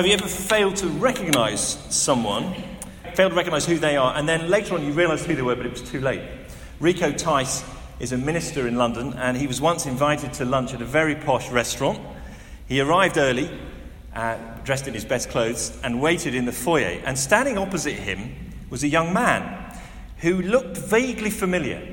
[0.00, 2.54] Have you ever failed to recognize someone,
[3.12, 5.54] failed to recognize who they are, and then later on you realized who they were,
[5.54, 6.22] but it was too late?
[6.80, 7.62] Rico Tice
[7.98, 11.14] is a minister in London, and he was once invited to lunch at a very
[11.14, 12.00] posh restaurant.
[12.66, 13.50] He arrived early,
[14.14, 16.98] uh, dressed in his best clothes, and waited in the foyer.
[17.04, 19.70] And standing opposite him was a young man
[20.20, 21.86] who looked vaguely familiar.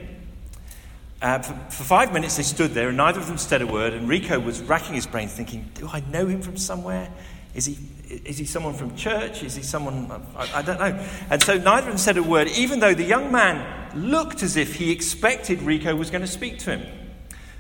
[1.22, 3.92] Uh, for, for, five minutes they stood there, and neither of them said a word.
[3.92, 7.12] And Rico was racking his brain, thinking, Do I know him from somewhere?
[7.58, 7.76] Is he,
[8.24, 9.42] is he someone from church?
[9.42, 10.12] Is he someone.
[10.36, 11.04] I, I don't know.
[11.32, 14.58] And so neither of them said a word, even though the young man looked as
[14.58, 16.86] if he expected Rico was going to speak to him.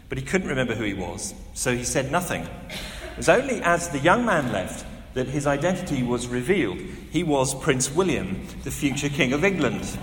[0.08, 2.44] But he couldn't remember who he was, so he said nothing.
[2.44, 4.86] It was only as the young man left
[5.16, 6.78] that his identity was revealed.
[6.78, 9.98] He was Prince William, the future King of England.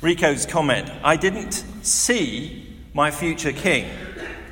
[0.00, 3.90] Rico's comment I didn't see my future king,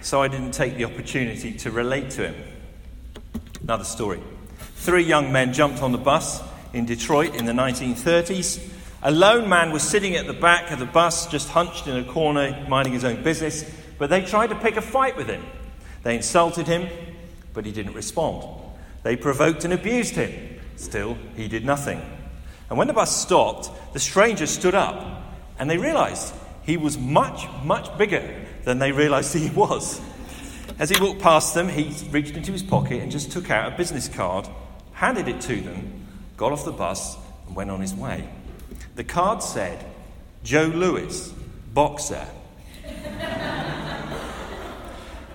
[0.02, 2.49] so I didn't take the opportunity to relate to him.
[3.70, 4.20] Another story.
[4.78, 6.42] Three young men jumped on the bus
[6.72, 8.60] in Detroit in the 1930s.
[9.04, 12.02] A lone man was sitting at the back of the bus, just hunched in a
[12.02, 13.64] corner, minding his own business,
[13.96, 15.44] but they tried to pick a fight with him.
[16.02, 16.88] They insulted him,
[17.54, 18.44] but he didn't respond.
[19.04, 20.58] They provoked and abused him.
[20.74, 22.02] Still, he did nothing.
[22.70, 25.22] And when the bus stopped, the stranger stood up,
[25.60, 30.00] and they realized he was much, much bigger than they realized he was.
[30.80, 33.76] As he walked past them, he reached into his pocket and just took out a
[33.76, 34.48] business card,
[34.94, 36.06] handed it to them,
[36.38, 38.26] got off the bus, and went on his way.
[38.96, 39.84] The card said,
[40.42, 41.34] Joe Louis,
[41.74, 42.26] boxer.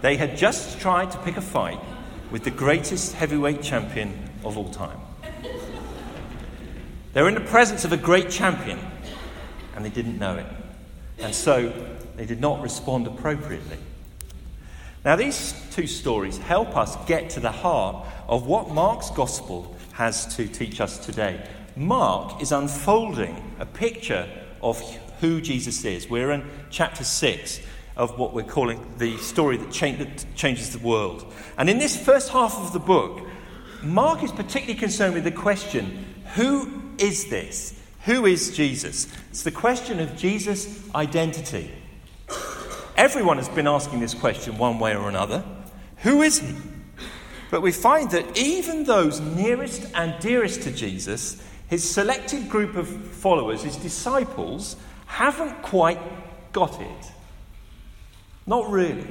[0.01, 1.79] they had just tried to pick a fight
[2.31, 4.99] with the greatest heavyweight champion of all time.
[7.13, 8.79] They were in the presence of a great champion,
[9.75, 10.47] and they didn't know it.
[11.19, 11.71] And so
[12.15, 13.77] they did not respond appropriately.
[15.05, 20.35] Now, these two stories help us get to the heart of what Mark's gospel has
[20.35, 21.47] to teach us today.
[21.75, 24.27] Mark is unfolding a picture
[24.63, 24.81] of
[25.21, 26.09] who Jesus is.
[26.09, 27.61] We're in chapter 6
[27.95, 31.31] of what we're calling the story that, that changes the world.
[31.55, 33.21] And in this first half of the book,
[33.83, 37.79] Mark is particularly concerned with the question who is this?
[38.05, 39.07] Who is Jesus?
[39.29, 41.71] It's the question of Jesus' identity.
[42.97, 45.43] Everyone has been asking this question one way or another
[45.97, 46.55] Who is he?
[47.51, 52.87] But we find that even those nearest and dearest to Jesus, his selected group of
[52.87, 54.75] followers, his disciples,
[55.05, 55.99] haven't quite
[56.51, 57.11] got it.
[58.47, 59.07] Not really.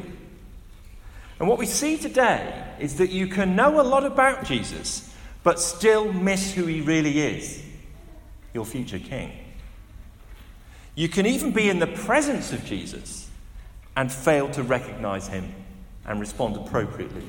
[1.38, 5.60] And what we see today is that you can know a lot about Jesus, but
[5.60, 7.62] still miss who he really is
[8.52, 9.32] your future king.
[10.94, 13.23] You can even be in the presence of Jesus
[13.96, 15.54] and fail to recognize him
[16.06, 17.22] and respond appropriately.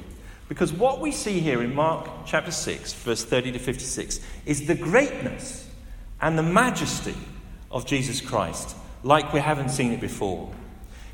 [0.47, 4.75] Because what we see here in Mark chapter 6, verse 30 to 56, is the
[4.75, 5.67] greatness
[6.21, 7.15] and the majesty
[7.71, 10.51] of Jesus Christ, like we haven't seen it before.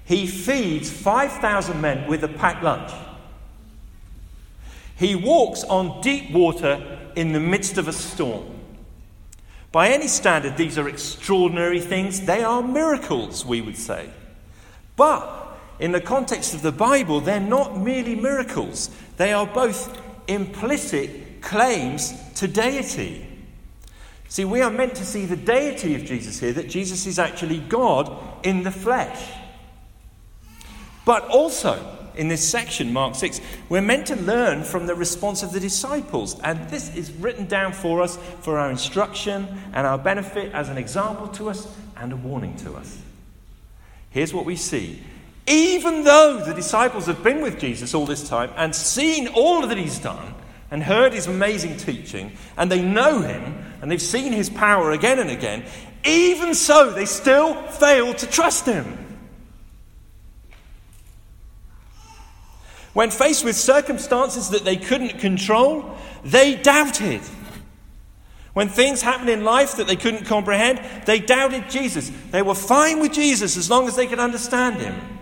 [0.05, 2.91] He feeds 5,000 men with a packed lunch.
[4.97, 8.45] He walks on deep water in the midst of a storm.
[9.71, 12.21] By any standard, these are extraordinary things.
[12.25, 14.09] They are miracles, we would say.
[14.97, 15.40] But
[15.81, 22.13] in the context of the Bible, they're not merely miracles, they are both implicit claims
[22.35, 23.27] to deity.
[24.29, 27.59] See, we are meant to see the deity of Jesus here, that Jesus is actually
[27.59, 28.15] God
[28.45, 29.29] in the flesh.
[31.03, 35.51] But also, in this section, Mark 6, we're meant to learn from the response of
[35.51, 36.39] the disciples.
[36.41, 40.77] And this is written down for us for our instruction and our benefit as an
[40.77, 42.99] example to us and a warning to us.
[44.11, 45.01] Here's what we see
[45.51, 49.77] even though the disciples have been with Jesus all this time and seen all that
[49.77, 50.33] he's done
[50.71, 55.19] and heard his amazing teaching, and they know him and they've seen his power again
[55.19, 55.65] and again,
[56.05, 58.97] even so, they still fail to trust him.
[62.93, 67.21] When faced with circumstances that they couldn't control, they doubted.
[68.53, 72.09] When things happened in life that they couldn't comprehend, they doubted Jesus.
[72.31, 75.19] They were fine with Jesus as long as they could understand him.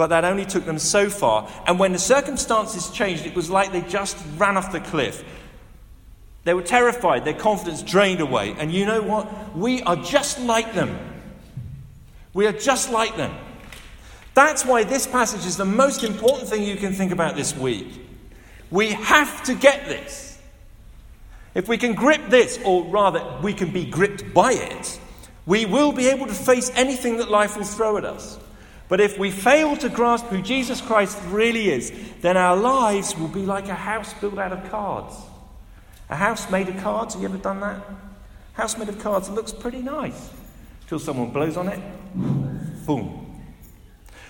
[0.00, 1.46] But that only took them so far.
[1.66, 5.22] And when the circumstances changed, it was like they just ran off the cliff.
[6.44, 8.54] They were terrified, their confidence drained away.
[8.58, 9.54] And you know what?
[9.54, 10.98] We are just like them.
[12.32, 13.36] We are just like them.
[14.32, 18.00] That's why this passage is the most important thing you can think about this week.
[18.70, 20.38] We have to get this.
[21.54, 24.98] If we can grip this, or rather, we can be gripped by it,
[25.44, 28.38] we will be able to face anything that life will throw at us.
[28.90, 31.92] But if we fail to grasp who Jesus Christ really is,
[32.22, 35.14] then our lives will be like a house built out of cards.
[36.10, 37.80] A house made of cards, have you ever done that?
[38.54, 40.30] House made of cards, it looks pretty nice.
[40.88, 41.80] Till someone blows on it,
[42.84, 43.40] boom.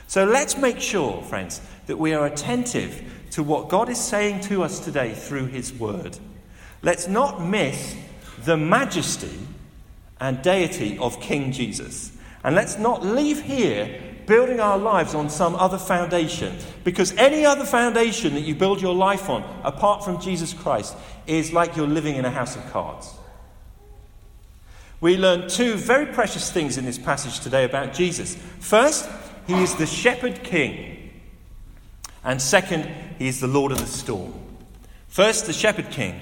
[0.06, 4.62] So let's make sure, friends, that we are attentive to what God is saying to
[4.62, 6.18] us today through His Word.
[6.82, 7.96] Let's not miss
[8.44, 9.38] the majesty
[10.20, 12.12] and deity of King Jesus.
[12.44, 16.56] And let's not leave here building our lives on some other foundation.
[16.84, 20.96] Because any other foundation that you build your life on, apart from Jesus Christ,
[21.26, 23.12] is like you're living in a house of cards.
[25.00, 28.34] We learn two very precious things in this passage today about Jesus.
[28.58, 29.08] First,
[29.46, 31.10] he is the shepherd king.
[32.22, 32.88] And second,
[33.18, 34.34] he is the Lord of the storm.
[35.08, 36.20] First, the shepherd king.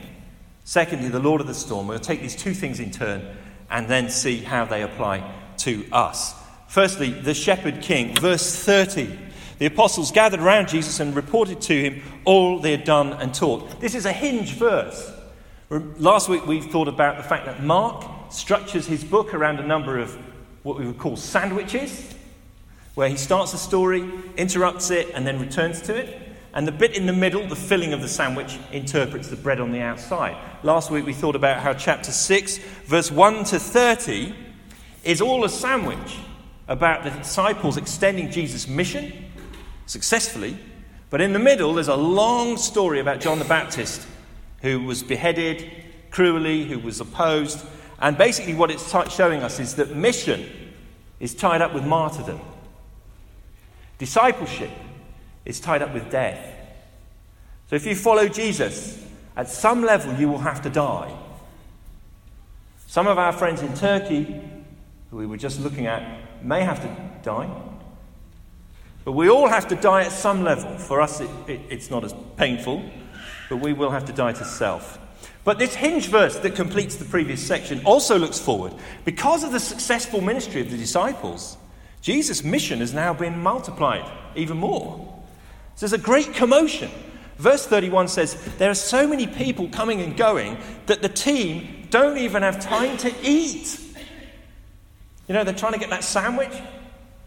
[0.64, 1.88] Secondly, the Lord of the storm.
[1.88, 3.36] We'll take these two things in turn
[3.70, 5.28] and then see how they apply
[5.58, 6.34] to us.
[6.68, 8.14] Firstly, the shepherd king.
[8.16, 9.18] Verse 30.
[9.58, 13.80] The apostles gathered around Jesus and reported to him all they had done and taught.
[13.80, 15.10] This is a hinge verse.
[15.70, 19.98] Last week we thought about the fact that Mark structures his book around a number
[19.98, 20.16] of
[20.62, 22.14] what we would call sandwiches,
[22.94, 26.20] where he starts a story, interrupts it, and then returns to it.
[26.54, 29.72] And the bit in the middle, the filling of the sandwich, interprets the bread on
[29.72, 30.36] the outside.
[30.62, 34.34] Last week we thought about how chapter 6, verse 1 to 30,
[35.04, 36.18] is all a sandwich
[36.68, 39.12] about the disciples extending Jesus' mission
[39.86, 40.56] successfully.
[41.10, 44.06] But in the middle, there's a long story about John the Baptist,
[44.60, 45.70] who was beheaded
[46.10, 47.64] cruelly, who was opposed.
[47.98, 50.46] And basically, what it's showing us is that mission
[51.18, 52.40] is tied up with martyrdom,
[53.98, 54.70] discipleship
[55.44, 56.54] is tied up with death.
[57.68, 59.02] So if you follow Jesus,
[59.36, 61.16] at some level, you will have to die.
[62.86, 64.40] Some of our friends in Turkey,
[65.10, 67.50] who we were just looking at, may have to die.
[69.04, 70.76] But we all have to die at some level.
[70.78, 72.82] For us, it, it, it's not as painful,
[73.48, 74.98] but we will have to die to self.
[75.44, 78.74] But this hinge verse that completes the previous section also looks forward.
[79.06, 81.56] Because of the successful ministry of the disciples,
[82.02, 84.04] Jesus' mission has now been multiplied
[84.36, 85.22] even more.
[85.74, 86.90] So there's a great commotion.
[87.38, 92.18] Verse 31 says, There are so many people coming and going that the team don't
[92.18, 93.80] even have time to eat.
[95.28, 96.52] You know, they're trying to get that sandwich,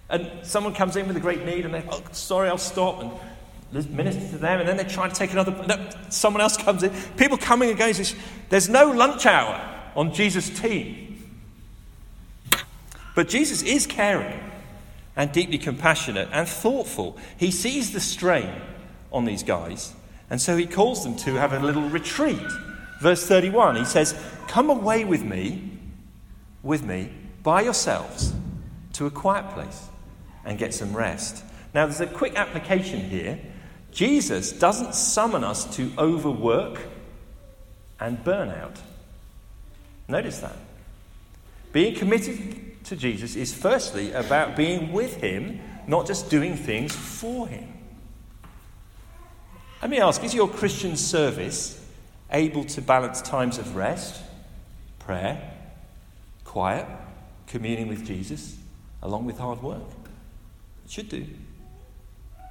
[0.09, 3.89] and someone comes in with a great need, and they're, oh, sorry, I'll stop and
[3.89, 5.51] minister to them, and then they try to take another.
[5.68, 6.92] No, someone else comes in.
[7.15, 7.94] People coming and going.
[8.50, 9.62] There's no lunch hour
[9.95, 11.07] on Jesus' team.
[13.15, 14.39] But Jesus is caring
[15.15, 17.18] and deeply compassionate and thoughtful.
[17.38, 18.50] He sees the strain
[19.12, 19.94] on these guys,
[20.30, 22.42] and so he calls them to have a little retreat.
[23.00, 25.77] Verse 31, he says, Come away with me,
[26.63, 27.09] with me,
[27.44, 28.34] by yourselves
[28.94, 29.88] to a quiet place
[30.46, 31.44] and get some rest.
[31.74, 33.40] Now, there's a quick application here.
[33.92, 36.80] Jesus doesn't summon us to overwork
[38.00, 38.78] and burnout.
[40.08, 40.56] Notice that.
[41.72, 47.48] Being committed to Jesus is firstly about being with Him, not just doing things for
[47.48, 47.68] Him.
[49.82, 51.78] Let me ask is your Christian service
[52.32, 54.22] able to balance times of rest,
[55.00, 55.54] prayer,
[56.44, 56.88] quiet,
[57.51, 58.57] communing with Jesus
[59.03, 59.81] along with hard work.
[60.86, 61.25] It should do.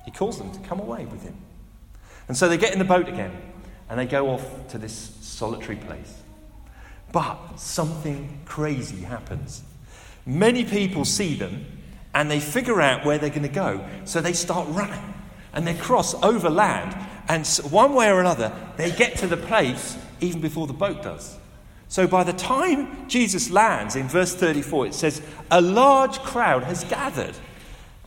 [0.05, 1.37] He calls them to come away with him.
[2.29, 3.32] And so they get in the boat again
[3.88, 6.15] and they go off to this solitary place.
[7.13, 9.63] But something crazy happens.
[10.25, 11.67] Many people see them
[12.15, 13.84] and they figure out where they're going to go.
[14.05, 15.15] So they start running
[15.53, 16.96] and they cross over land.
[17.29, 21.36] And one way or another, they get to the place even before the boat does.
[21.91, 25.20] So by the time Jesus lands in verse 34, it says,
[25.51, 27.35] A large crowd has gathered.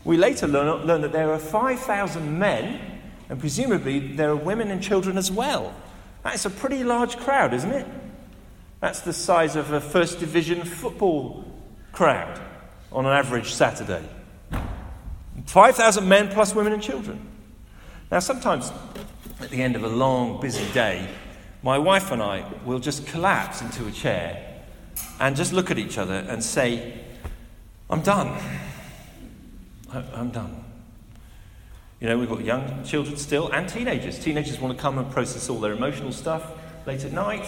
[0.06, 2.80] We later learn, learn that there are 5,000 men,
[3.28, 5.76] and presumably there are women and children as well.
[6.24, 7.86] That's a pretty large crowd, isn't it?
[8.80, 11.44] That's the size of a First Division football
[11.92, 12.40] crowd
[12.90, 14.08] on an average Saturday.
[15.46, 17.20] 5,000 men plus women and children.
[18.10, 18.72] Now, sometimes
[19.42, 21.10] at the end of a long, busy day,
[21.64, 24.62] my wife and I will just collapse into a chair
[25.20, 27.00] and just look at each other and say,
[27.90, 28.38] I'm done.
[30.14, 30.64] I'm done.
[32.02, 34.20] You know, we've got young children still and teenagers.
[34.20, 36.52] Teenagers want to come and process all their emotional stuff
[36.86, 37.46] late at night.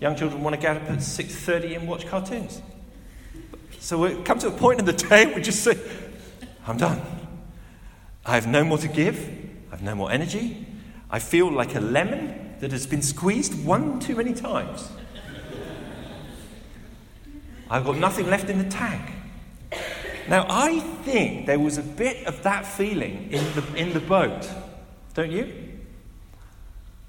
[0.00, 2.60] Young children want to get up at 6.30 and watch cartoons.
[3.78, 5.78] So we come to a point in the day we just say,
[6.66, 7.00] I'm done.
[8.26, 9.28] I have no more to give.
[9.68, 10.66] I have no more energy.
[11.08, 14.90] I feel like a lemon that has been squeezed one too many times.
[17.68, 19.02] I've got nothing left in the tank.
[20.30, 24.48] Now, I think there was a bit of that feeling in the, in the boat,
[25.12, 25.52] don't you?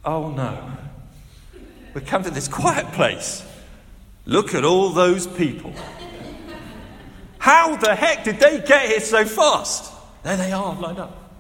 [0.03, 0.73] Oh no.
[1.93, 3.41] We come to this quiet place.
[4.25, 5.73] Look at all those people.
[7.37, 9.89] How the heck did they get here so fast?
[10.23, 11.33] There they are, lined up.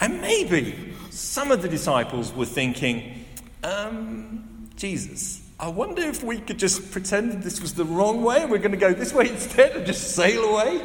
[0.00, 3.24] And maybe some of the disciples were thinking,
[3.62, 8.50] um, Jesus, I wonder if we could just pretend this was the wrong way and
[8.50, 10.84] we're going to go this way instead and just sail away?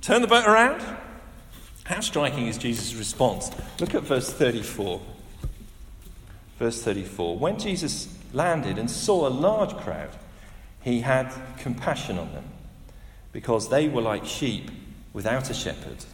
[0.00, 0.84] Turn the boat around?
[1.84, 3.50] How striking is Jesus' response?
[3.80, 5.00] Look at verse 34.
[6.58, 7.38] Verse 34.
[7.38, 10.10] When Jesus landed and saw a large crowd,
[10.82, 12.44] he had compassion on them
[13.32, 14.70] because they were like sheep
[15.12, 16.04] without a shepherd.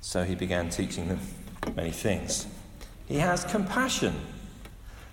[0.00, 1.20] So he began teaching them
[1.74, 2.46] many things.
[3.06, 4.14] He has compassion.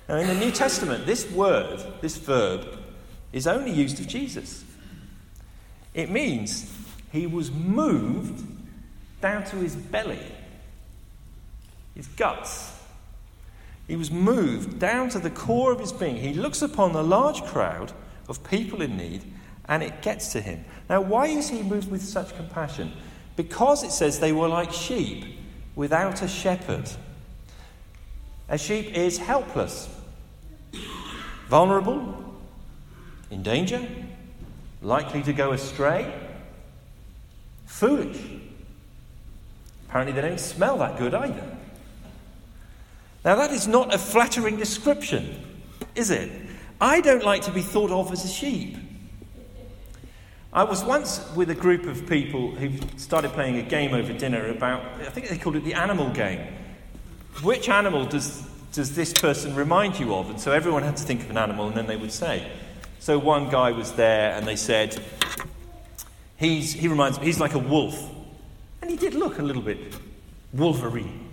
[0.10, 2.80] Now, in the New Testament, this word, this verb,
[3.32, 4.64] is only used of Jesus.
[5.94, 6.72] It means
[7.12, 8.46] he was moved
[9.22, 10.20] down to his belly,
[11.96, 12.72] his guts.
[13.88, 16.16] He was moved down to the core of his being.
[16.16, 17.92] He looks upon a large crowd
[18.28, 19.24] of people in need
[19.68, 20.64] and it gets to him.
[20.90, 22.94] Now, why is he moved with such compassion?
[23.36, 25.26] Because it says they were like sheep
[25.76, 26.90] without a shepherd.
[28.50, 29.90] A sheep is helpless,
[31.48, 32.36] vulnerable,
[33.32, 33.88] in danger,
[34.82, 36.14] likely to go astray,
[37.66, 38.22] foolish.
[39.88, 41.58] Apparently, they don't smell that good either.
[43.26, 45.42] Now, that is not a flattering description,
[45.96, 46.32] is it?
[46.82, 48.78] I don't like to be thought of as a sheep.
[50.54, 54.50] I was once with a group of people who started playing a game over dinner
[54.50, 56.46] about, I think they called it the animal game.
[57.42, 60.30] Which animal does, does this person remind you of?
[60.30, 62.52] And so everyone had to think of an animal and then they would say.
[63.00, 65.02] So one guy was there and they said,
[66.38, 68.12] he's, he reminds me, he's like a wolf.
[68.84, 69.80] And he did look a little bit
[70.54, 71.32] Wolverine.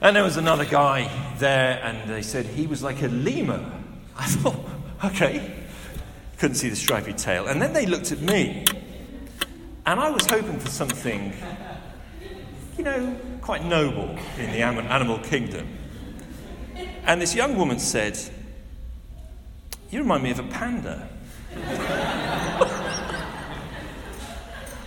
[0.00, 3.70] And there was another guy there and they said he was like a lemur.
[4.16, 4.64] I thought,
[5.04, 5.66] okay
[6.38, 7.46] couldn't see the stripy tail.
[7.46, 8.64] And then they looked at me,
[9.86, 11.32] and I was hoping for something,
[12.76, 15.66] you know, quite noble in the animal kingdom.
[17.04, 18.18] And this young woman said,
[19.90, 21.08] You remind me of a panda.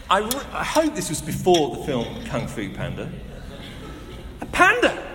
[0.09, 3.11] I, re- I hope this was before the film Kung Fu Panda.
[4.41, 5.07] A panda!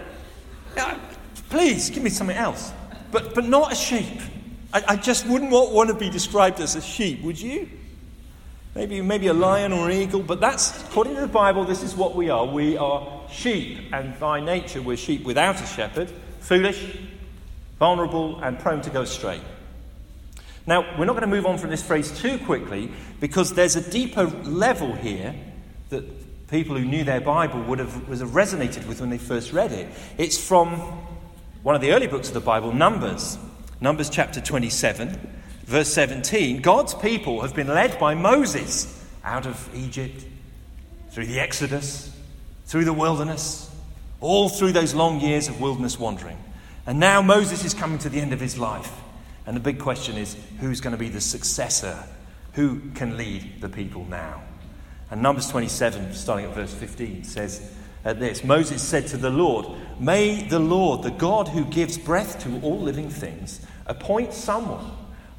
[1.48, 2.72] please, give me something else.
[3.10, 4.20] But, but not a sheep.
[4.76, 7.66] I, I just wouldn't want, to be described as a sheep, would you?
[8.74, 11.96] Maybe, maybe a lion or an eagle, but that's, according to the Bible, this is
[11.96, 12.44] what we are.
[12.44, 16.98] We are sheep, and by nature, we're sheep without a shepherd, foolish,
[17.78, 19.40] vulnerable, and prone to go astray.
[20.66, 23.90] Now, we're not going to move on from this phrase too quickly because there's a
[23.90, 25.34] deeper level here
[25.88, 29.54] that people who knew their Bible would have, would have resonated with when they first
[29.54, 29.88] read it.
[30.18, 30.72] It's from
[31.62, 33.38] one of the early books of the Bible, Numbers.
[33.78, 35.18] Numbers chapter 27,
[35.64, 40.24] verse 17 God's people have been led by Moses out of Egypt,
[41.10, 42.10] through the Exodus,
[42.64, 43.70] through the wilderness,
[44.20, 46.38] all through those long years of wilderness wandering.
[46.86, 48.92] And now Moses is coming to the end of his life.
[49.44, 52.02] And the big question is who's going to be the successor?
[52.54, 54.42] Who can lead the people now?
[55.10, 57.72] And Numbers 27, starting at verse 15, says
[58.06, 59.66] at this Moses said to the Lord,
[59.98, 64.90] May the Lord, the God who gives breath to all living things, appoint someone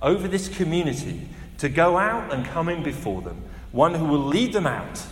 [0.01, 1.27] over this community
[1.59, 5.03] to go out and come in before them, one who will lead them out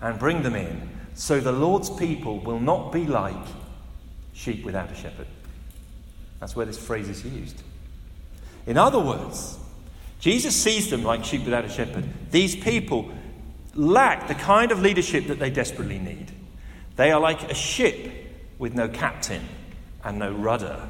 [0.00, 3.34] and bring them in, so the Lord's people will not be like
[4.32, 5.26] sheep without a shepherd.
[6.40, 7.62] That's where this phrase is used.
[8.66, 9.58] In other words,
[10.20, 12.04] Jesus sees them like sheep without a shepherd.
[12.30, 13.10] These people
[13.74, 16.32] lack the kind of leadership that they desperately need.
[16.96, 18.23] They are like a ship
[18.64, 19.46] with no captain
[20.04, 20.88] and no rudder.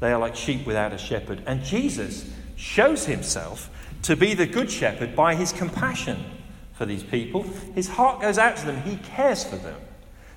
[0.00, 1.40] They are like sheep without a shepherd.
[1.46, 3.70] And Jesus shows himself
[4.02, 6.24] to be the good shepherd by his compassion
[6.72, 7.44] for these people.
[7.76, 9.80] His heart goes out to them, he cares for them.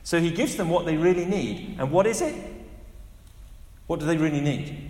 [0.03, 1.77] So he gives them what they really need.
[1.79, 2.35] And what is it?
[3.87, 4.87] What do they really need?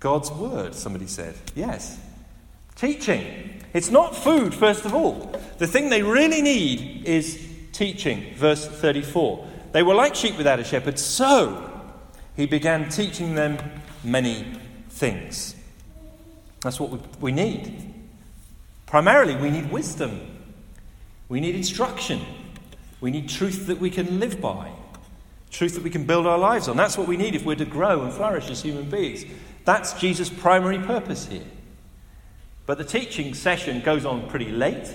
[0.00, 1.36] God's word, somebody said.
[1.54, 2.00] Yes.
[2.74, 3.62] Teaching.
[3.72, 5.32] It's not food, first of all.
[5.58, 7.47] The thing they really need is
[7.78, 8.34] teaching.
[8.34, 9.46] Verse 34.
[9.70, 11.70] They were like sheep without a shepherd, so
[12.34, 13.58] he began teaching them
[14.02, 15.54] many things.
[16.60, 17.94] That's what we, need.
[18.86, 20.20] Primarily, we need wisdom,
[21.28, 22.20] we need instruction,
[23.00, 24.72] we need truth that we can live by,
[25.50, 26.76] truth that we can build our lives on.
[26.76, 29.24] That's what we need if we're to grow and flourish as human beings.
[29.64, 31.44] That's Jesus' primary purpose here.
[32.66, 34.92] But the teaching session goes on pretty late.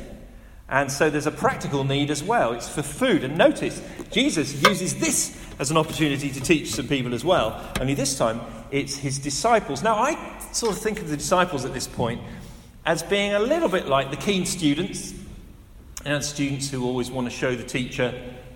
[0.73, 2.53] And so there's a practical need as well.
[2.53, 3.23] It's for food.
[3.23, 7.63] And notice, Jesus uses this as an opportunity to teach some people as well.
[7.79, 9.83] Only this time, it's his disciples.
[9.83, 10.17] Now, I
[10.51, 12.21] sort of think of the disciples at this point
[12.87, 15.13] as being a little bit like the keen students.
[16.05, 18.11] And students who always want to show the teacher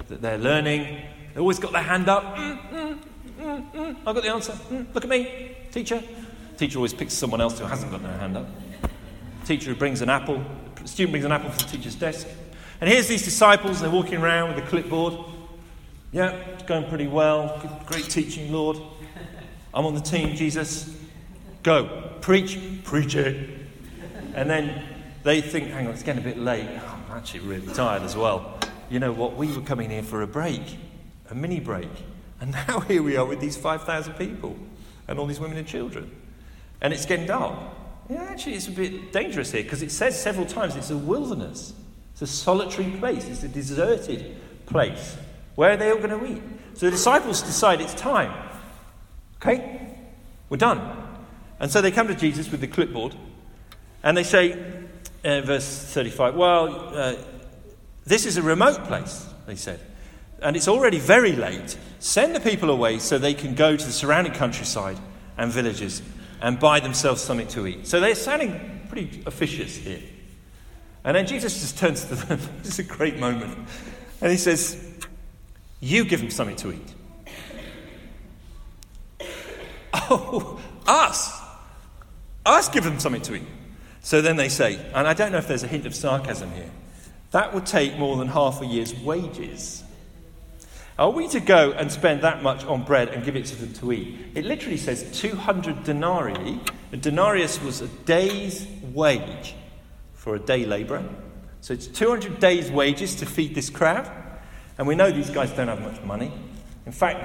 [0.08, 1.00] that they're learning.
[1.36, 2.36] They always got their hand up.
[2.36, 3.00] Mm, mm,
[3.40, 3.96] mm, mm.
[4.08, 4.54] I've got the answer.
[4.54, 6.02] Mm, look at me, teacher.
[6.58, 8.48] Teacher always picks someone else who hasn't got their hand up.
[9.46, 10.44] Teacher who brings an apple
[10.88, 12.28] the student brings an apple from the teacher's desk.
[12.80, 15.16] And here's these disciples, they're walking around with a clipboard.
[16.14, 17.60] Yeah, it's going pretty well.
[17.62, 18.78] Good, great teaching, Lord.
[19.74, 20.96] I'm on the team, Jesus.
[21.62, 22.14] Go.
[22.22, 22.58] Preach.
[22.86, 23.50] Preach it.
[24.34, 24.82] And then
[25.24, 26.70] they think, hang on, it's getting a bit late.
[26.72, 28.58] Oh, I'm actually really tired as well.
[28.90, 29.36] You know what?
[29.36, 30.78] We were coming here for a break,
[31.30, 31.90] a mini break.
[32.40, 34.56] And now here we are with these 5,000 people
[35.10, 36.16] and all these women and children.
[36.80, 37.60] And it's getting dark.
[38.10, 41.74] Yeah, actually, it's a bit dangerous here because it says several times it's a wilderness.
[42.14, 43.26] It's a solitary place.
[43.26, 45.18] It's a deserted place.
[45.56, 46.42] Where are they all going to eat?
[46.76, 48.32] So the disciples decide it's time.
[49.38, 49.98] Okay,
[50.50, 51.04] we're done.
[51.60, 53.16] And so they come to Jesus with the clipboard
[54.04, 54.54] and they say,
[55.26, 57.16] uh, verse 35, well, uh,
[58.06, 59.80] this is a remote place, they said.
[60.42, 61.78] And it's already very late.
[62.00, 64.98] Send the people away so they can go to the surrounding countryside
[65.38, 66.02] and villages
[66.42, 67.88] and buy themselves something to eat.
[67.88, 70.02] So they're sounding pretty officious here.
[71.04, 72.40] And then Jesus just turns to them.
[72.64, 73.58] this is a great moment.
[74.22, 74.84] And he says,
[75.80, 76.94] You give them something to eat.
[80.10, 81.38] Oh, us.
[82.46, 83.44] Us give them something to eat.
[84.02, 86.70] So then they say, and I don't know if there's a hint of sarcasm here,
[87.32, 89.84] that would take more than half a year's wages.
[91.00, 93.72] Are we to go and spend that much on bread and give it to them
[93.74, 94.18] to eat?
[94.34, 96.60] It literally says 200 denarii.
[96.92, 99.54] A denarius was a day's wage
[100.14, 101.08] for a day labourer.
[101.62, 104.12] So it's 200 days' wages to feed this crowd.
[104.80, 106.32] And we know these guys don't have much money.
[106.88, 107.20] In fact,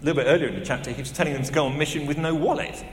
[0.00, 2.06] a little bit earlier in the chapter, he was telling them to go on mission
[2.06, 2.84] with no wallet.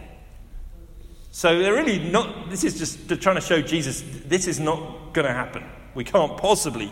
[1.31, 5.27] So they're really not, this is just trying to show Jesus this is not going
[5.27, 5.65] to happen.
[5.93, 6.89] We can't possibly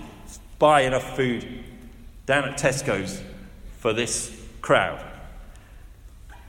[0.59, 1.63] buy enough food
[2.25, 3.21] down at Tesco's
[3.79, 5.03] for this crowd.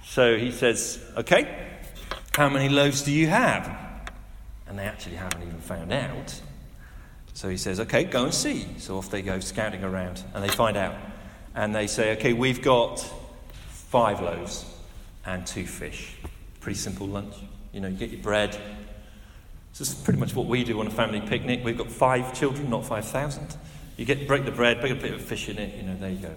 [0.05, 1.69] So he says, Okay,
[2.37, 3.81] how many loaves do you have?
[4.67, 6.41] And they actually haven't even found out.
[7.33, 8.67] So he says, Okay, go and see.
[8.79, 10.95] So off they go scouting around and they find out.
[11.55, 13.05] And they say, Okay, we've got
[13.69, 14.65] five loaves
[15.27, 16.17] and two fish.
[16.61, 17.35] Pretty simple lunch.
[17.73, 18.57] You know, you get your bread.
[19.77, 21.65] This is pretty much what we do on a family picnic.
[21.65, 23.57] We've got five children, not 5,000.
[23.97, 26.11] You get break the bread, put a bit of fish in it, you know, there
[26.11, 26.35] you go.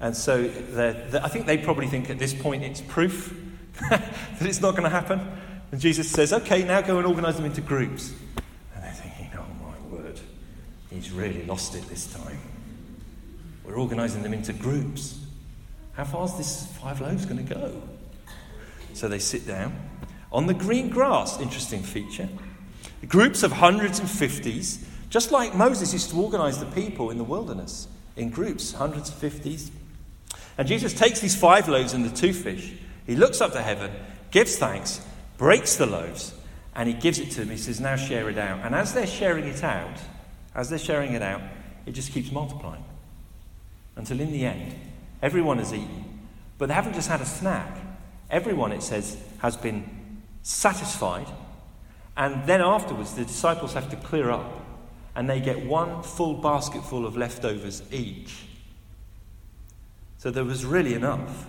[0.00, 3.34] And so they're, they're, I think they probably think at this point it's proof
[3.90, 5.20] that it's not going to happen.
[5.72, 8.14] And Jesus says, okay, now go and organize them into groups.
[8.74, 10.20] And they're thinking, oh my word,
[10.90, 12.38] he's really lost it this time.
[13.64, 15.18] We're organizing them into groups.
[15.94, 17.82] How far is this five loaves going to go?
[18.92, 19.74] So they sit down
[20.30, 22.28] on the green grass, interesting feature.
[23.08, 27.24] Groups of hundreds and fifties just like Moses used to organize the people in the
[27.24, 29.70] wilderness in groups, hundreds of fifties.
[30.58, 32.72] And Jesus takes these five loaves and the two fish.
[33.06, 33.92] He looks up to heaven,
[34.30, 35.00] gives thanks,
[35.38, 36.34] breaks the loaves,
[36.74, 37.50] and he gives it to them.
[37.50, 38.64] He says, Now share it out.
[38.64, 39.98] And as they're sharing it out,
[40.54, 41.42] as they're sharing it out,
[41.84, 42.84] it just keeps multiplying.
[43.94, 44.74] Until in the end,
[45.22, 46.04] everyone has eaten.
[46.58, 47.78] But they haven't just had a snack.
[48.30, 51.28] Everyone, it says, has been satisfied.
[52.16, 54.65] And then afterwards, the disciples have to clear up
[55.16, 58.44] and they get one full basketful of leftovers each.
[60.18, 61.46] So there was really enough.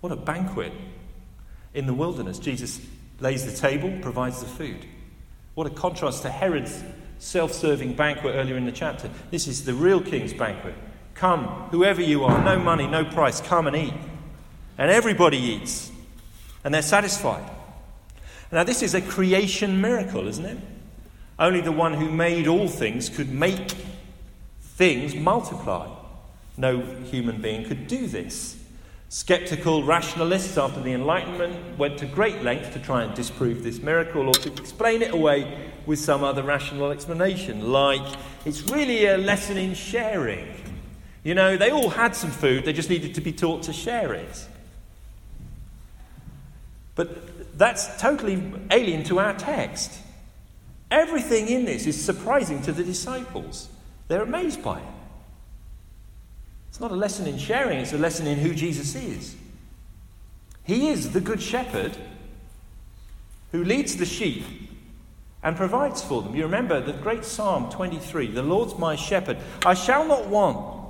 [0.00, 0.72] What a banquet.
[1.74, 2.80] In the wilderness, Jesus
[3.18, 4.86] lays the table, provides the food.
[5.54, 6.84] What a contrast to Herod's
[7.18, 9.10] self serving banquet earlier in the chapter.
[9.32, 10.74] This is the real king's banquet.
[11.14, 13.94] Come, whoever you are, no money, no price, come and eat.
[14.78, 15.90] And everybody eats,
[16.62, 17.48] and they're satisfied.
[18.52, 20.58] Now, this is a creation miracle, isn't it?
[21.38, 23.72] Only the one who made all things could make
[24.60, 25.88] things multiply.
[26.56, 28.56] No human being could do this.
[29.08, 34.26] Skeptical rationalists after the Enlightenment went to great lengths to try and disprove this miracle
[34.26, 39.56] or to explain it away with some other rational explanation, like it's really a lesson
[39.56, 40.48] in sharing.
[41.22, 44.14] You know, they all had some food, they just needed to be taught to share
[44.14, 44.46] it.
[46.96, 49.92] But that's totally alien to our text.
[50.94, 53.68] Everything in this is surprising to the disciples.
[54.06, 54.86] They're amazed by it.
[56.68, 59.34] It's not a lesson in sharing, it's a lesson in who Jesus is.
[60.62, 61.96] He is the good shepherd
[63.50, 64.44] who leads the sheep
[65.42, 66.36] and provides for them.
[66.36, 70.80] You remember the great Psalm 23 The Lord's my shepherd, I shall not want.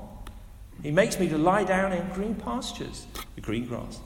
[0.82, 4.00] He makes me to lie down in green pastures, the green grass.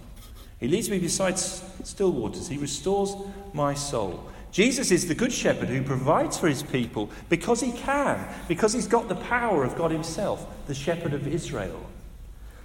[0.60, 2.46] He leads me beside still waters.
[2.46, 3.16] He restores
[3.52, 4.30] my soul.
[4.50, 8.86] Jesus is the good shepherd who provides for his people because he can, because he's
[8.86, 11.84] got the power of God himself, the shepherd of Israel.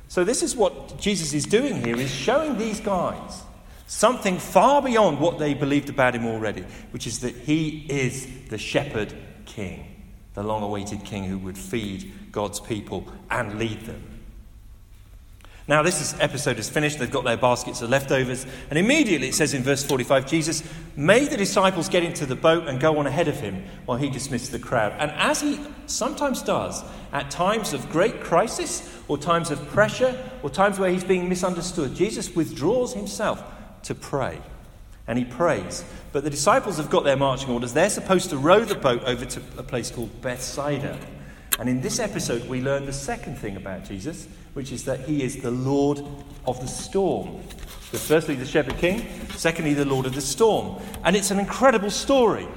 [0.07, 3.43] So this is what Jesus is doing here is showing these guys
[3.87, 8.57] something far beyond what they believed about him already, which is that he is the
[8.57, 9.13] shepherd
[9.45, 9.85] king,
[10.35, 14.12] the long-awaited king who would feed God's people and lead them.
[15.65, 16.99] Now, this is, episode is finished.
[16.99, 18.45] They've got their baskets of leftovers.
[18.69, 20.63] And immediately it says in verse 45 Jesus
[20.97, 24.09] made the disciples get into the boat and go on ahead of him while he
[24.09, 24.93] dismissed the crowd.
[24.99, 30.49] And as he sometimes does, at times of great crisis, or times of pressure, or
[30.49, 33.43] times where he's being misunderstood, Jesus withdraws himself
[33.83, 34.41] to pray.
[35.07, 35.83] And he prays.
[36.11, 37.73] But the disciples have got their marching orders.
[37.73, 40.97] They're supposed to row the boat over to a place called Bethsaida.
[41.59, 45.23] And in this episode, we learn the second thing about Jesus, which is that he
[45.23, 46.01] is the Lord
[46.45, 47.41] of the storm.
[47.91, 50.81] So, firstly, the shepherd king, secondly, the Lord of the storm.
[51.03, 52.47] And it's an incredible story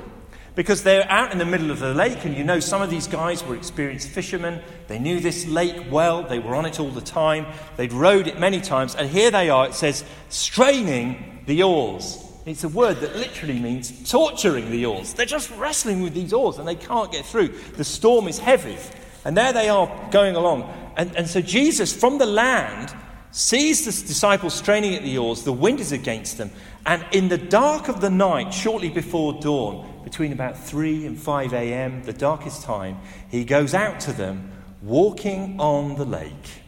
[0.54, 3.06] because they're out in the middle of the lake, and you know some of these
[3.06, 4.62] guys were experienced fishermen.
[4.88, 8.40] They knew this lake well, they were on it all the time, they'd rowed it
[8.40, 12.22] many times, and here they are, it says, straining the oars.
[12.46, 15.12] It's a word that literally means torturing the oars.
[15.12, 17.48] They're just wrestling with these oars and they can't get through.
[17.48, 18.78] The storm is heavy.
[19.24, 20.72] And there they are going along.
[20.96, 22.94] And, and so Jesus, from the land,
[23.30, 25.42] sees the disciples straining at the oars.
[25.42, 26.50] The wind is against them.
[26.86, 31.52] And in the dark of the night, shortly before dawn, between about 3 and 5
[31.52, 32.98] a.m., the darkest time,
[33.30, 36.62] he goes out to them walking on the lake.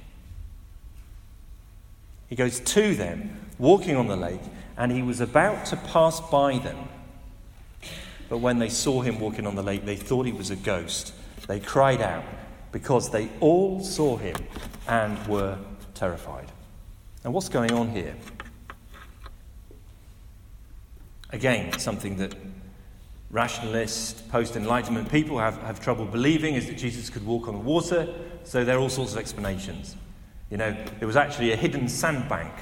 [2.29, 4.43] He goes to them, walking on the lake
[4.79, 6.89] and he was about to pass by them.
[8.29, 11.13] But when they saw him walking on the lake, they thought he was a ghost.
[11.49, 12.25] They cried out
[12.73, 14.37] because they all saw him
[14.87, 15.59] and were
[15.95, 16.51] terrified.
[17.25, 18.15] And what's going on here?
[21.31, 22.35] Again, something that
[23.31, 27.61] rationalist, post Enlightenment people have, have trouble believing is that Jesus could walk on the
[27.61, 28.09] water,
[28.45, 29.97] so there are all sorts of explanations.
[30.51, 32.53] You know, there was actually a hidden sandbank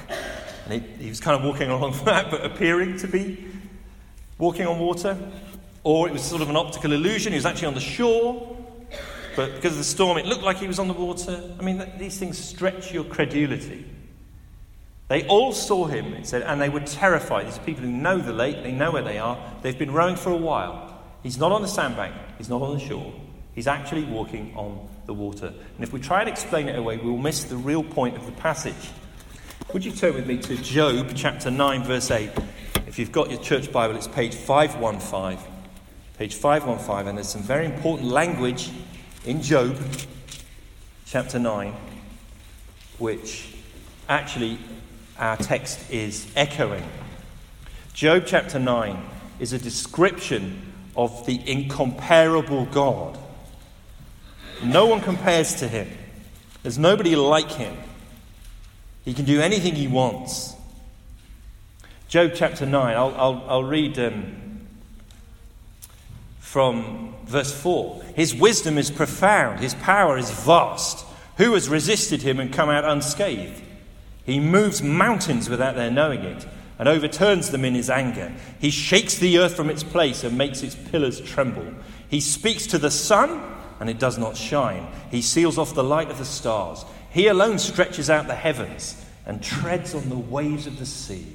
[0.69, 3.47] and he, he was kind of walking along that, but appearing to be
[4.39, 5.17] walking on water.
[5.85, 7.33] Or it was sort of an optical illusion.
[7.33, 8.56] He was actually on the shore,
[9.37, 11.43] but because of the storm, it looked like he was on the water.
[11.61, 13.85] I mean, these things stretch your credulity.
[15.09, 17.47] They all saw him, it said, and they were terrified.
[17.47, 19.39] These people who know the lake, they know where they are.
[19.63, 21.01] They've been rowing for a while.
[21.23, 23.13] He's not on the sandbank, he's not on the shore.
[23.55, 25.47] He's actually walking on the water.
[25.47, 28.33] And if we try and explain it away, we'll miss the real point of the
[28.33, 28.91] passage.
[29.73, 32.31] Would you turn with me to Job chapter 9, verse 8?
[32.87, 35.39] If you've got your church Bible, it's page 515.
[36.19, 38.71] Page 515, and there's some very important language
[39.27, 39.77] in Job
[41.05, 41.75] chapter 9,
[42.99, 43.57] which
[44.09, 44.57] actually
[45.19, 46.85] our text is echoing.
[47.93, 49.05] Job chapter 9
[49.41, 53.19] is a description of the incomparable God.
[54.63, 55.91] No one compares to him,
[56.63, 57.77] there's nobody like him.
[59.05, 60.55] He can do anything he wants.
[62.09, 64.46] Job chapter 9, I'll, I'll, I'll read um,
[66.57, 68.03] from verse 4.
[68.15, 71.05] His wisdom is profound, his power is vast.
[71.37, 73.61] Who has resisted him and come out unscathed?
[74.25, 76.47] He moves mountains without their knowing it
[76.79, 78.33] and overturns them in his anger.
[78.59, 81.75] He shakes the earth from its place and makes its pillars tremble.
[82.09, 83.39] He speaks to the sun
[83.79, 84.89] and it does not shine.
[85.11, 86.87] He seals off the light of the stars.
[87.11, 91.27] He alone stretches out the heavens and treads on the waves of the sea.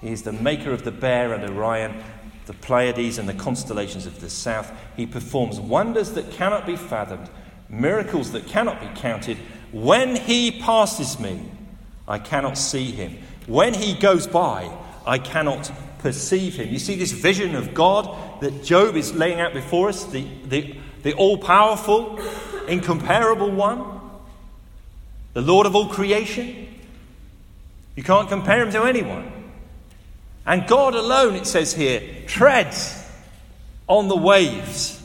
[0.00, 2.02] He is the maker of the bear and Orion,
[2.46, 4.72] the Pleiades and the constellations of the south.
[4.96, 7.28] He performs wonders that cannot be fathomed,
[7.68, 9.38] miracles that cannot be counted.
[9.72, 11.40] When he passes me,
[12.06, 13.18] I cannot see him.
[13.46, 14.70] When he goes by,
[15.06, 16.68] I cannot perceive him.
[16.68, 20.76] You see this vision of God that Job is laying out before us, the, the,
[21.02, 22.20] the all powerful,
[22.68, 23.94] incomparable one
[25.34, 26.68] the Lord of all creation.
[27.96, 29.30] You can't compare him to anyone.
[30.46, 33.02] And God alone, it says here, treads
[33.86, 35.00] on the waves.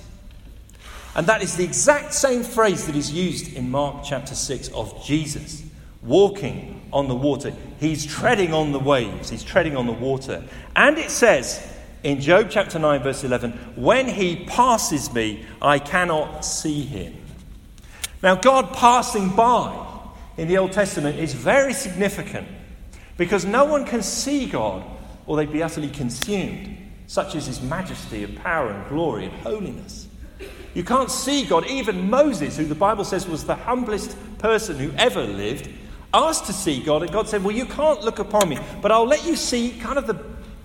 [1.16, 5.04] And that is the exact same phrase that is used in Mark chapter 6 of
[5.04, 5.64] Jesus
[6.02, 7.54] walking on the water.
[7.80, 10.44] He's treading on the waves, he's treading on the water.
[10.76, 11.66] And it says
[12.04, 17.16] in Job chapter 9, verse 11, when he passes me, I cannot see him.
[18.22, 19.88] Now, God passing by
[20.38, 22.48] in the Old Testament is very significant
[23.18, 24.84] because no one can see God
[25.30, 26.76] or they'd be utterly consumed.
[27.06, 30.08] Such is his majesty of power and glory and holiness.
[30.74, 31.68] You can't see God.
[31.68, 35.70] Even Moses, who the Bible says was the humblest person who ever lived,
[36.16, 39.06] asked to see God, and God said, Well, you can't look upon me, but I'll
[39.06, 40.20] let you see kind of the,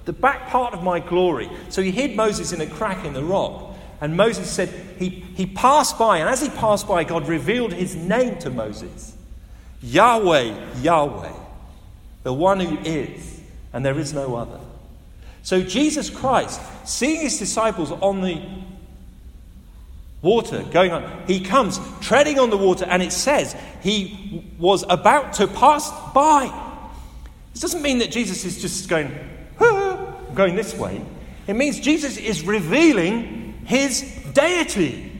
[0.06, 1.50] the back part of my glory.
[1.68, 3.76] So he hid Moses in a crack in the rock.
[4.00, 7.94] And Moses said, he, he passed by, and as he passed by, God revealed his
[7.94, 9.14] name to Moses
[9.82, 11.32] Yahweh, Yahweh,
[12.22, 13.34] the one who is,
[13.74, 14.58] and there is no other.
[15.42, 18.40] So Jesus Christ, seeing his disciples on the
[20.24, 21.24] water going on.
[21.26, 26.50] He comes treading on the water, and it says he was about to pass by.
[27.52, 29.12] This doesn't mean that Jesus is just going,
[30.34, 31.04] going this way.
[31.46, 34.00] It means Jesus is revealing his
[34.32, 35.12] deity.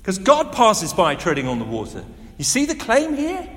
[0.00, 2.04] Because God passes by treading on the water.
[2.38, 3.50] You see the claim here?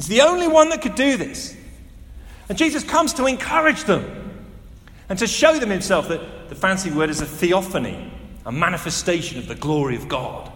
[0.00, 1.54] He's the only one that could do this.
[2.48, 4.48] And Jesus comes to encourage them
[5.10, 8.10] and to show them himself that the fancy word is a theophany,
[8.46, 10.50] a manifestation of the glory of God.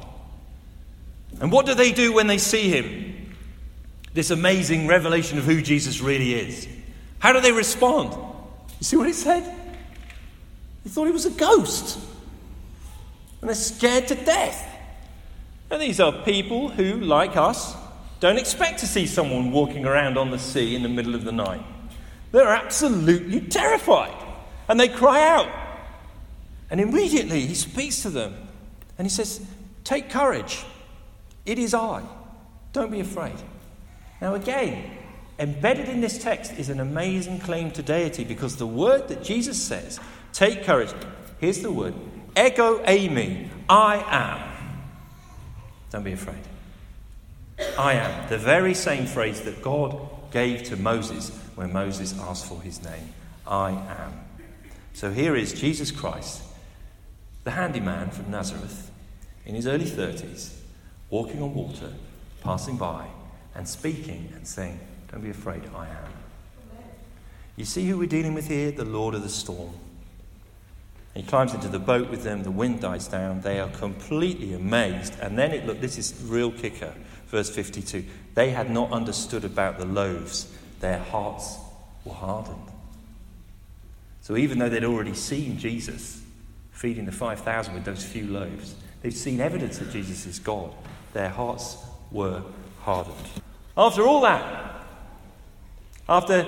[1.43, 3.35] And what do they do when they see him?
[4.15, 6.67] This amazing revelation of who Jesus really is.
[7.19, 8.15] How do they respond?
[8.15, 9.45] You see what he said?
[10.85, 11.99] They thought he was a ghost.
[13.43, 14.67] And they're scared to death.
[15.71, 17.77] And these are people who, like us,
[18.25, 21.31] don't expect to see someone walking around on the sea in the middle of the
[21.31, 21.63] night.
[22.33, 24.17] They're absolutely terrified.
[24.67, 25.47] And they cry out.
[26.71, 28.35] And immediately he speaks to them
[28.97, 29.47] and he says,
[29.85, 30.65] Take courage.
[31.45, 32.03] It is I.
[32.73, 33.37] Don't be afraid.
[34.23, 34.91] Now, again,
[35.39, 39.63] embedded in this text is an amazing claim to deity because the word that Jesus
[39.63, 40.01] says,
[40.33, 40.95] take courage,
[41.41, 41.93] here's the word,
[42.35, 44.89] ego eimi, I am.
[45.91, 46.54] Don't be afraid.
[47.79, 48.29] I am.
[48.29, 49.97] The very same phrase that God
[50.31, 53.13] gave to Moses when Moses asked for his name.
[53.47, 54.21] I am.
[54.93, 56.43] So here is Jesus Christ,
[57.45, 58.91] the handyman from Nazareth,
[59.45, 60.55] in his early 30s,
[61.11, 61.93] walking on water,
[62.43, 63.09] passing by,
[63.55, 66.13] and speaking and saying, Don't be afraid, I am.
[67.57, 68.73] You see who we're dealing with here?
[68.73, 69.75] The Lord of the storm.
[71.15, 75.15] He climbs into the boat with them, the wind dies down, they are completely amazed.
[75.21, 76.93] And then it look this is real kicker,
[77.35, 78.05] verse 52.
[78.35, 80.47] They had not understood about the loaves,
[80.79, 81.59] their hearts
[82.05, 82.69] were hardened.
[84.23, 86.23] So even though they'd already seen Jesus
[86.71, 90.73] feeding the 5,000 with those few loaves, they've seen evidence that Jesus is God.
[91.13, 91.77] Their hearts
[92.13, 92.41] were
[92.83, 93.17] hardened.
[93.77, 94.87] After all that,
[96.09, 96.47] after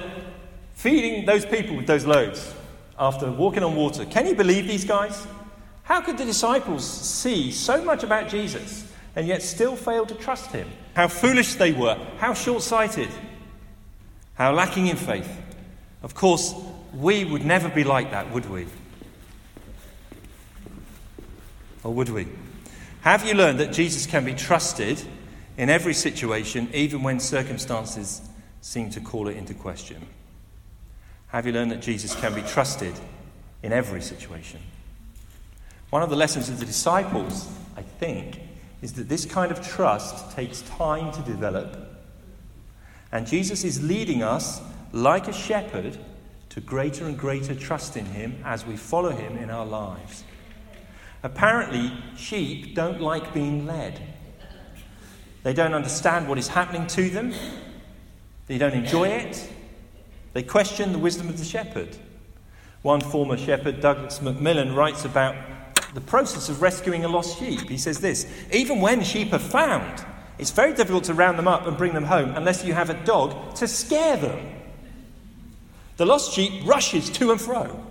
[0.74, 2.54] feeding those people with those loaves,
[2.96, 5.26] after walking on water, can you believe these guys?
[5.82, 8.85] How could the disciples see so much about Jesus
[9.16, 10.70] and yet still failed to trust him?
[10.94, 13.08] How foolish they were, how short sighted,
[14.34, 15.42] how lacking in faith.
[16.02, 16.54] Of course,
[16.94, 18.66] we would never be like that, would we?
[21.82, 22.28] Or would we?
[23.00, 25.02] Have you learned that Jesus can be trusted
[25.56, 28.20] in every situation, even when circumstances
[28.60, 30.06] seem to call it into question?
[31.28, 32.94] Have you learned that Jesus can be trusted
[33.62, 34.60] in every situation?
[35.90, 38.40] One of the lessons of the disciples, I think,
[38.82, 41.76] is that this kind of trust takes time to develop.
[43.12, 44.60] And Jesus is leading us
[44.92, 45.98] like a shepherd
[46.50, 50.24] to greater and greater trust in Him as we follow Him in our lives.
[51.22, 54.00] Apparently, sheep don't like being led.
[55.42, 57.32] They don't understand what is happening to them.
[58.46, 59.50] They don't enjoy it.
[60.32, 61.96] They question the wisdom of the shepherd.
[62.82, 65.34] One former shepherd, Douglas McMillan, writes about
[65.96, 67.70] the process of rescuing a lost sheep.
[67.70, 70.04] He says this Even when sheep are found,
[70.38, 73.04] it's very difficult to round them up and bring them home unless you have a
[73.04, 74.38] dog to scare them.
[75.96, 77.82] The lost sheep rushes to and fro.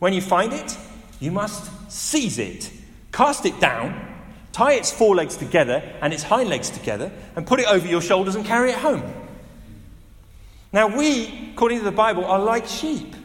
[0.00, 0.76] When you find it,
[1.18, 2.70] you must seize it,
[3.10, 3.98] cast it down,
[4.52, 8.34] tie its forelegs together and its hind legs together, and put it over your shoulders
[8.34, 9.02] and carry it home.
[10.74, 13.16] Now, we, according to the Bible, are like sheep.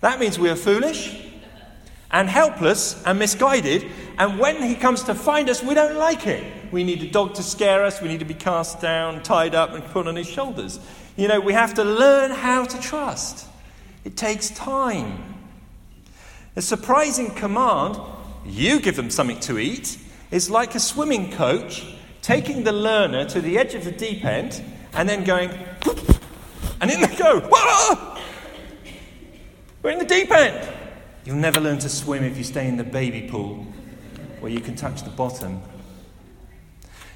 [0.00, 1.23] That means we are foolish
[2.14, 3.84] and helpless and misguided,
[4.18, 6.44] and when he comes to find us, we don't like it.
[6.70, 9.72] We need a dog to scare us, we need to be cast down, tied up,
[9.72, 10.78] and put on his shoulders.
[11.16, 13.48] You know, we have to learn how to trust.
[14.04, 15.24] It takes time.
[16.54, 17.98] A surprising command,
[18.46, 19.98] you give them something to eat,
[20.30, 21.84] is like a swimming coach
[22.22, 25.50] taking the learner to the edge of the deep end and then going,
[26.80, 27.40] and in they go.
[29.82, 30.83] We're in the deep end.
[31.24, 33.66] You'll never learn to swim if you stay in the baby pool
[34.40, 35.62] where you can touch the bottom.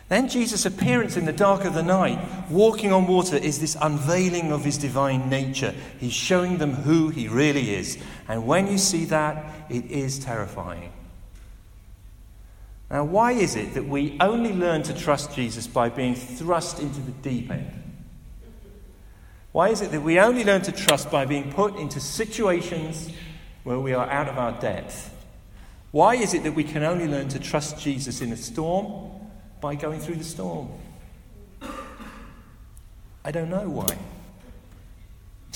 [0.08, 2.18] Then Jesus' appearance in the dark of the night,
[2.50, 5.74] walking on water, is this unveiling of his divine nature.
[6.00, 7.98] He's showing them who he really is.
[8.26, 10.92] And when you see that, it is terrifying.
[12.90, 17.00] Now, why is it that we only learn to trust Jesus by being thrust into
[17.00, 17.70] the deep end?
[19.52, 23.10] Why is it that we only learn to trust by being put into situations
[23.68, 25.14] where we are out of our depth?
[25.90, 29.10] Why is it that we can only learn to trust Jesus in a storm
[29.60, 30.70] by going through the storm?
[33.22, 33.98] I don't know why.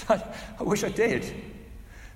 [0.60, 1.24] I wish I did.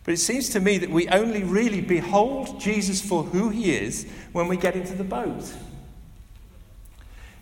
[0.05, 4.07] But it seems to me that we only really behold Jesus for who he is
[4.33, 5.51] when we get into the boat.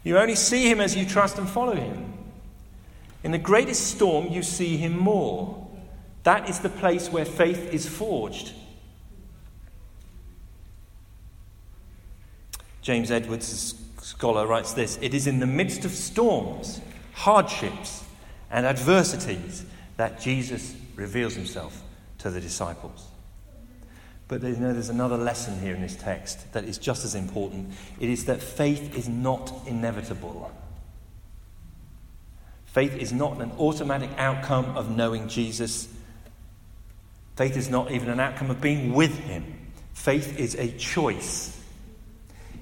[0.04, 2.12] You only see him as you trust and follow him.
[3.24, 5.63] In the greatest storm, you see him more.
[6.24, 8.52] That is the place where faith is forged.
[12.82, 16.80] James Edwards, scholar, writes this It is in the midst of storms,
[17.12, 18.04] hardships,
[18.50, 19.64] and adversities
[19.96, 21.82] that Jesus reveals himself
[22.18, 23.06] to the disciples.
[24.28, 27.72] But you know, there's another lesson here in this text that is just as important.
[28.00, 30.50] It is that faith is not inevitable.
[32.64, 35.88] Faith is not an automatic outcome of knowing Jesus.
[37.36, 39.44] Faith is not even an outcome of being with Him.
[39.92, 41.60] Faith is a choice.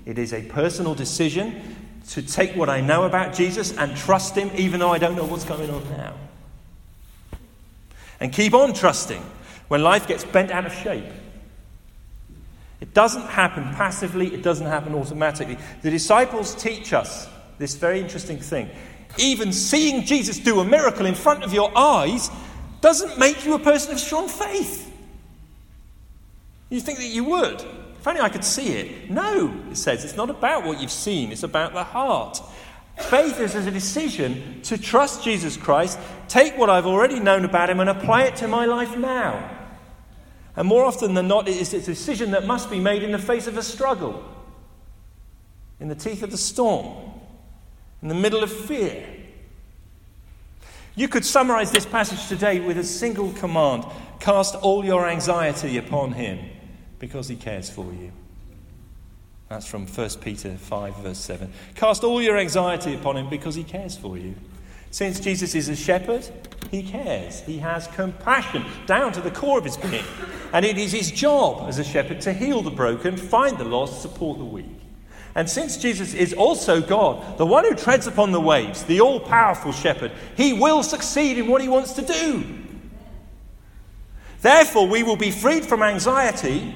[0.06, 1.76] It is a personal decision
[2.10, 5.24] to take what I know about Jesus and trust Him, even though I don't know
[5.24, 6.14] what's going on now.
[8.18, 9.22] And keep on trusting
[9.68, 11.04] when life gets bent out of shape.
[12.80, 15.56] It doesn't happen passively, it doesn't happen automatically.
[15.82, 18.70] The disciples teach us this very interesting thing.
[19.18, 22.30] Even seeing Jesus do a miracle in front of your eyes
[22.82, 24.92] doesn't make you a person of strong faith.
[26.68, 27.62] You think that you would.
[27.62, 29.08] If only I could see it.
[29.08, 30.04] No, it says.
[30.04, 32.42] It's not about what you've seen, it's about the heart.
[32.98, 37.80] Faith is a decision to trust Jesus Christ, take what I've already known about him,
[37.80, 39.50] and apply it to my life now.
[40.56, 43.18] And more often than not, it is a decision that must be made in the
[43.18, 44.22] face of a struggle,
[45.80, 47.12] in the teeth of the storm,
[48.02, 49.21] in the middle of fear.
[50.94, 53.84] You could summarize this passage today with a single command
[54.20, 56.38] cast all your anxiety upon him
[56.98, 58.12] because he cares for you.
[59.48, 61.50] That's from 1 Peter 5, verse 7.
[61.74, 64.34] Cast all your anxiety upon him because he cares for you.
[64.90, 66.28] Since Jesus is a shepherd,
[66.70, 67.40] he cares.
[67.40, 70.04] He has compassion down to the core of his being.
[70.52, 74.02] And it is his job as a shepherd to heal the broken, find the lost,
[74.02, 74.81] support the weak.
[75.34, 79.18] And since Jesus is also God, the one who treads upon the waves, the all
[79.18, 82.44] powerful shepherd, he will succeed in what he wants to do.
[84.42, 86.74] Therefore, we will be freed from anxiety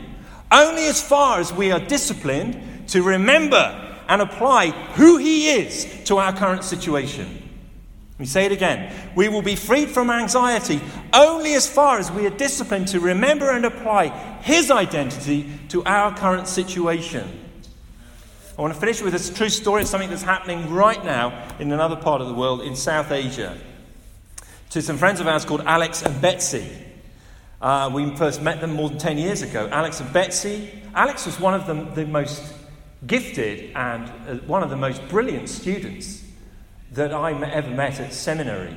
[0.51, 6.19] only as far as we are disciplined to remember and apply who he is to
[6.19, 7.43] our current situation.
[8.13, 8.95] Let me say it again.
[9.15, 10.81] We will be freed from anxiety
[11.13, 14.09] only as far as we are disciplined to remember and apply
[14.41, 17.46] His identity to our current situation.
[18.59, 21.71] I want to finish with a true story of something that's happening right now in
[21.73, 23.59] another part of the world, in South Asia.
[24.71, 26.67] To some friends of ours called Alex and Betsy.
[27.61, 29.69] Uh, we first met them more than 10 years ago.
[29.71, 30.71] Alex and Betsy.
[30.95, 32.55] Alex was one of the, the most
[33.07, 36.25] gifted and uh, one of the most brilliant students
[36.93, 38.75] that I ever met at seminary.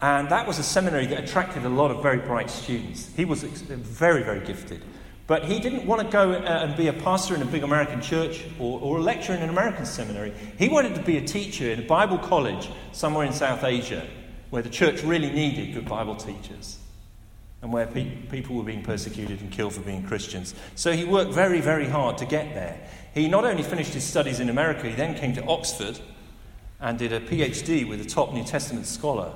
[0.00, 3.10] And that was a seminary that attracted a lot of very bright students.
[3.14, 4.82] He was very, very gifted.
[5.28, 8.00] But he didn't want to go uh, and be a pastor in a big American
[8.00, 10.32] church or, or a lecturer in an American seminary.
[10.58, 14.06] He wanted to be a teacher in a Bible college somewhere in South Asia
[14.48, 16.78] where the church really needed good Bible teachers
[17.60, 20.54] and where pe- people were being persecuted and killed for being Christians.
[20.76, 22.80] So he worked very, very hard to get there.
[23.12, 26.00] He not only finished his studies in America, he then came to Oxford
[26.80, 29.34] and did a PhD with a top New Testament scholar.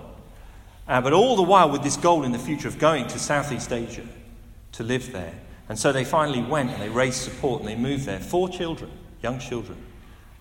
[0.89, 3.71] Uh, but all the while with this goal in the future of going to Southeast
[3.71, 4.07] Asia
[4.73, 5.35] to live there.
[5.73, 8.21] And so they finally went and they raised support and they moved there.
[8.21, 8.91] Four children,
[9.23, 9.79] young children,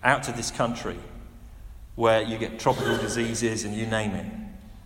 [0.04, 0.94] out to this country
[1.94, 4.26] where you get tropical diseases and you name it.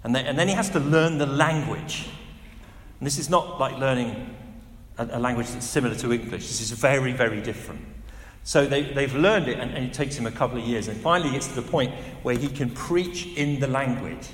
[0.05, 2.09] And, they, and then he has to learn the language.
[3.01, 4.37] And this is not like learning
[4.99, 7.85] a, a language that's similar to English, this is very, very different.
[8.45, 10.87] So they, they've learned it, and, and, it takes him a couple of years.
[10.87, 11.93] And finally, gets to the point
[12.23, 14.29] where he can preach in the language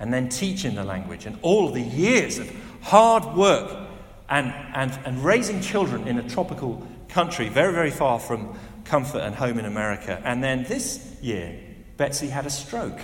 [0.00, 1.26] and then teach in the language.
[1.26, 3.90] And all the years of hard work
[4.28, 9.34] and, and, and raising children in a tropical country, very, very far from comfort and
[9.34, 10.20] home in America.
[10.24, 11.58] And then this year,
[11.96, 13.00] Betsy had a stroke.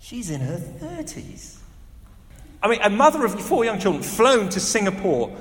[0.00, 1.56] She's in her 30s.
[2.62, 5.36] I mean, a mother of four young children flown to Singapore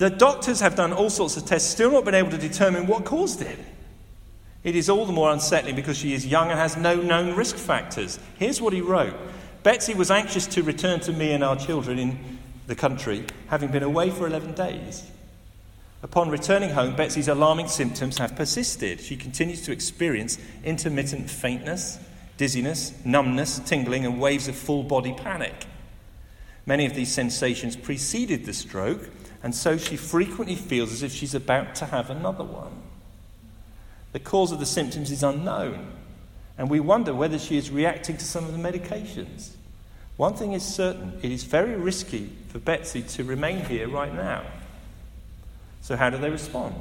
[0.00, 3.04] the doctors have done all sorts of tests, still not been able to determine what
[3.04, 3.58] caused it.
[4.64, 7.56] It is all the more unsettling because she is young and has no known risk
[7.56, 8.18] factors.
[8.38, 9.14] Here's what he wrote
[9.62, 12.38] Betsy was anxious to return to me and our children in
[12.70, 15.10] the country, having been away for 11 days.
[16.04, 19.00] Upon returning home, Betsy's alarming symptoms have persisted.
[19.00, 21.98] She continues to experience intermittent faintness,
[22.36, 25.66] dizziness, numbness, tingling, and waves of full body panic.
[26.64, 29.10] Many of these sensations preceded the stroke,
[29.42, 32.82] and so she frequently feels as if she's about to have another one.
[34.12, 35.92] The cause of the symptoms is unknown,
[36.56, 39.56] and we wonder whether she is reacting to some of the medications.
[40.20, 44.42] One thing is certain it is very risky for Betsy to remain here right now.
[45.80, 46.74] So, how do they respond?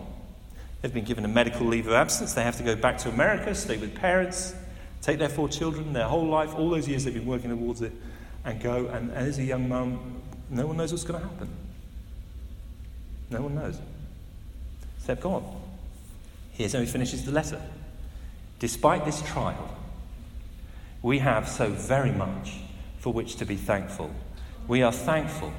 [0.81, 2.33] They've been given a medical leave of absence.
[2.33, 4.53] They have to go back to America, stay with parents,
[5.01, 7.93] take their four children, their whole life, all those years they've been working towards it,
[8.43, 8.87] and go.
[8.87, 11.47] And, as a young mum, no one knows what's going to happen.
[13.29, 13.79] No one knows.
[14.97, 15.45] Except God.
[16.51, 17.61] Here's how he finishes the letter.
[18.59, 19.77] Despite this trial,
[21.01, 22.63] we have so very much
[22.99, 24.13] for which to be thankful.
[24.67, 25.53] We are thankful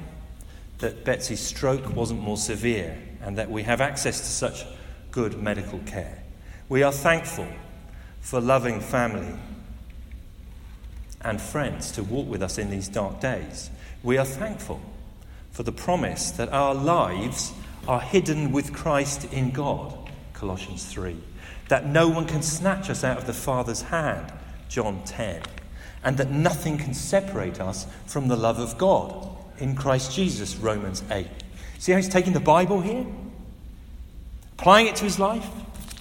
[0.79, 4.65] that Betsy's stroke wasn't more severe and that we have access to such
[5.11, 6.23] good medical care.
[6.69, 7.47] We are thankful
[8.21, 9.37] for loving family
[11.21, 13.69] and friends to walk with us in these dark days.
[14.03, 14.81] We are thankful
[15.51, 17.51] for the promise that our lives
[17.87, 21.17] are hidden with Christ in God, Colossians 3,
[21.69, 24.31] that no one can snatch us out of the Father's hand,
[24.69, 25.41] John 10,
[26.03, 29.27] and that nothing can separate us from the love of God
[29.59, 31.27] in Christ Jesus, Romans 8.
[31.77, 33.05] See how he's taking the Bible here?
[34.53, 35.47] Applying it to his life?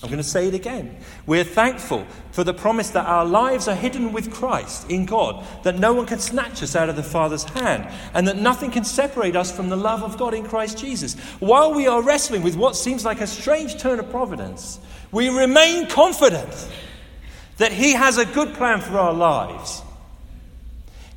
[0.03, 0.97] I'm going to say it again.
[1.27, 5.79] We're thankful for the promise that our lives are hidden with Christ in God, that
[5.79, 9.37] no one can snatch us out of the Father's hand, and that nothing can separate
[9.37, 11.15] us from the love of God in Christ Jesus.
[11.39, 14.81] While we are wrestling with what seems like a strange turn of providence,
[15.13, 16.69] we remain confident
[17.59, 19.83] that He has a good plan for our lives.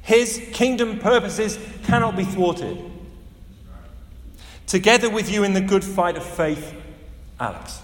[0.04, 2.78] His kingdom purposes cannot be thwarted.
[4.68, 6.76] Together with you in the good fight of faith,
[7.40, 7.82] Alex.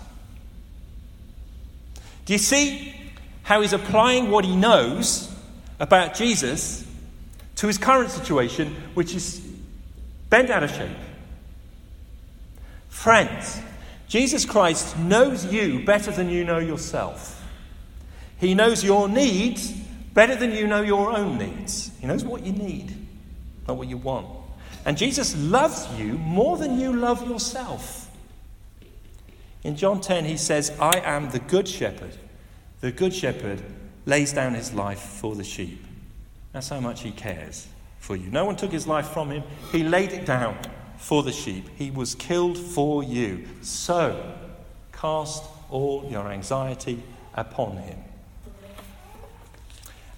[2.26, 2.94] Do you see
[3.44, 5.34] how he's applying what he knows
[5.80, 6.86] about Jesus
[7.56, 9.40] to his current situation, which is
[10.30, 10.98] bent out of shape?
[12.90, 13.62] Friends,
[14.10, 17.42] Jesus Christ knows you better than you know yourself.
[18.40, 19.74] He knows your needs
[20.14, 21.92] better than you know your own needs.
[22.00, 22.96] He knows what you need,
[23.68, 24.28] not what you want.
[24.86, 28.10] And Jesus loves you more than you love yourself.
[29.64, 32.16] In John 10, he says, I am the good shepherd.
[32.82, 33.62] The good shepherd
[34.06, 35.84] lays down his life for the sheep.
[36.54, 37.68] That's how much he cares
[38.00, 38.32] for you.
[38.32, 40.58] No one took his life from him, he laid it down
[40.98, 41.66] for the sheep.
[41.78, 43.46] He was killed for you.
[43.62, 44.36] So,
[44.94, 47.04] cast all your anxiety
[47.36, 48.00] upon him.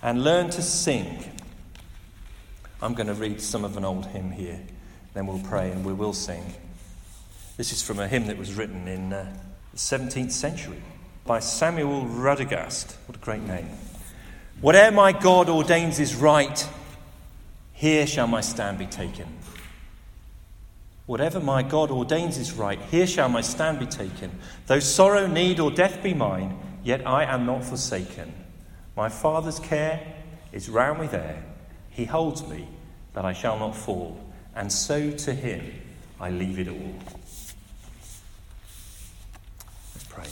[0.02, 1.24] And learn to sing.
[2.82, 4.60] I'm going to read some of an old hymn here,
[5.14, 6.54] then we'll pray and we will sing.
[7.58, 9.32] This is from a hymn that was written in uh,
[9.72, 10.82] the 17th century
[11.26, 12.96] by Samuel Rodigast.
[13.06, 13.70] What a great name.
[14.62, 16.68] Whate'er my God ordains is right,
[17.74, 19.28] here shall my stand be taken.
[21.06, 24.32] Whatever my God ordains is right, here shall my stand be taken.
[24.68, 28.34] Though sorrow, need, or death be mine, yet I am not forsaken.
[28.96, 30.02] My Father's care
[30.52, 31.44] is round me there.
[31.90, 32.68] He holds me
[33.14, 34.20] that I shall not fall.
[34.56, 35.82] And so to him
[36.20, 36.94] I leave it all.
[39.96, 40.28] Let's pray.